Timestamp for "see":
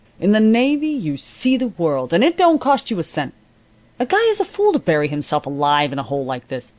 1.15-1.57